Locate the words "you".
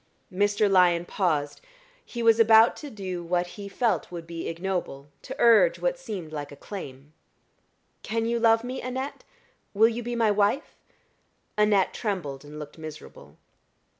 8.25-8.39, 9.89-10.01